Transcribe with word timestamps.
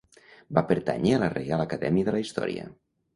Va 0.57 0.61
pertànyer 0.69 1.13
a 1.17 1.19
la 1.23 1.27
Reial 1.33 1.63
Acadèmia 1.65 2.09
de 2.09 2.15
la 2.17 2.23
Història. 2.25 2.65